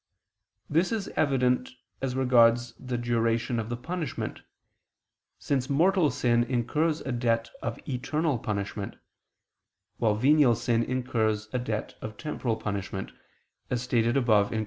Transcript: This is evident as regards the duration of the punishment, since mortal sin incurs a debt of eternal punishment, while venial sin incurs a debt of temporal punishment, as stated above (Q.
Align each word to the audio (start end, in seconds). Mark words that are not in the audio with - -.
This 0.67 0.91
is 0.91 1.09
evident 1.09 1.69
as 2.01 2.15
regards 2.15 2.73
the 2.79 2.97
duration 2.97 3.59
of 3.59 3.69
the 3.69 3.77
punishment, 3.77 4.41
since 5.37 5.69
mortal 5.69 6.09
sin 6.09 6.43
incurs 6.45 7.01
a 7.01 7.11
debt 7.11 7.51
of 7.61 7.79
eternal 7.87 8.39
punishment, 8.39 8.95
while 9.97 10.15
venial 10.15 10.55
sin 10.55 10.81
incurs 10.81 11.49
a 11.53 11.59
debt 11.59 11.93
of 12.01 12.17
temporal 12.17 12.55
punishment, 12.55 13.11
as 13.69 13.83
stated 13.83 14.17
above 14.17 14.49
(Q. 14.49 14.59